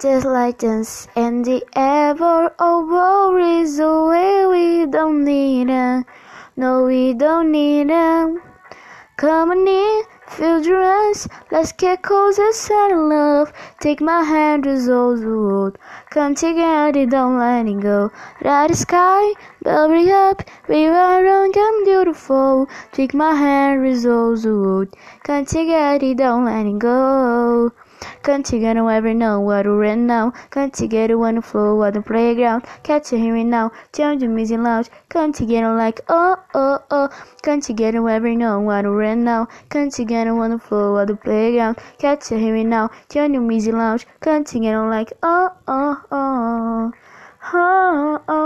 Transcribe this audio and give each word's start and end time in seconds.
Just 0.00 0.24
dance 0.60 1.08
in 1.14 1.42
the 1.42 1.62
ever 1.76 2.54
all 2.58 2.86
worries 2.86 3.78
away. 3.78 4.46
We 4.46 4.86
don't 4.86 5.26
need 5.26 5.68
them. 5.68 6.06
No, 6.56 6.84
we 6.84 7.12
don't 7.12 7.52
need 7.52 7.90
them. 7.90 8.40
Come 9.18 9.50
on 9.50 9.68
in, 9.68 10.02
feel 10.26 10.62
the 10.62 10.72
rush. 10.72 11.26
Let's 11.50 11.72
get 11.72 12.00
closer, 12.00 12.50
settle 12.52 13.10
love. 13.10 13.52
Take 13.80 14.00
my 14.00 14.22
hand, 14.22 14.64
resolve 14.64 15.20
the 15.20 15.26
world. 15.26 15.76
Come 16.08 16.34
together, 16.34 17.04
don't 17.04 17.38
let 17.38 17.66
it 17.66 17.80
go. 17.80 18.10
Ride 18.42 18.70
the 18.70 18.76
sky, 18.76 19.34
bury 19.62 20.10
up. 20.10 20.42
We 20.66 20.86
are 20.86 21.22
young 21.22 21.52
and 21.54 21.84
beautiful. 21.84 22.70
Take 22.92 23.12
my 23.12 23.34
hand, 23.34 23.82
resolve 23.82 24.40
the 24.40 24.56
world. 24.56 24.96
Come 25.24 25.44
together, 25.44 26.14
don't 26.14 26.46
let 26.46 26.64
it 26.64 26.78
go. 26.78 27.72
Come 28.22 28.42
together, 28.42 28.82
never 28.82 29.14
know 29.14 29.40
what 29.40 29.62
to 29.62 29.70
run 29.70 30.06
now. 30.06 30.32
Come 30.50 30.70
together, 30.70 31.16
wanna 31.16 31.40
flow 31.40 31.82
on 31.82 31.94
the 31.94 32.02
playground. 32.02 32.64
Catch 32.82 33.12
you 33.12 33.18
hearing 33.18 33.48
now, 33.48 33.72
turn 33.92 34.18
the 34.18 34.28
music 34.28 34.58
loud. 34.58 34.90
Together 35.08 35.74
like 35.74 36.00
oh 36.08 36.36
oh 36.54 36.80
oh. 36.90 37.08
Come 37.42 37.62
together, 37.62 38.00
never 38.00 38.34
know 38.34 38.60
what 38.60 38.82
to 38.82 38.90
run 38.90 39.24
now. 39.24 39.48
Come 39.70 39.90
together, 39.90 40.34
wanna 40.34 40.58
flow 40.58 40.98
on 40.98 41.06
the 41.06 41.16
playground. 41.16 41.78
Catch 41.98 42.30
you 42.30 42.36
hearing 42.36 42.68
now, 42.68 42.90
turn 43.08 43.32
the 43.32 43.38
music 43.40 43.72
loud. 43.72 44.04
Together 44.20 44.86
like 44.88 45.12
oh. 45.22 45.48
Oh 45.66 45.96
oh 46.10 46.92
oh 47.54 48.22
oh. 48.28 48.39